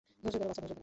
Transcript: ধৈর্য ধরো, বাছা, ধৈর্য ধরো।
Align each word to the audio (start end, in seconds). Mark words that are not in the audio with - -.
ধৈর্য 0.23 0.33
ধরো, 0.41 0.45
বাছা, 0.49 0.59
ধৈর্য 0.61 0.73
ধরো। 0.73 0.79